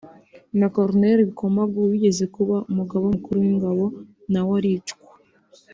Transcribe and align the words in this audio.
na 0.59 0.67
Col 0.73 0.91
Bikomagu 1.27 1.79
wigeze 1.89 2.23
kuba 2.35 2.55
umugaba 2.69 3.05
mukuru 3.15 3.35
w’ingabo 3.43 3.85
nawe 4.31 4.53
aricwa 4.59 5.05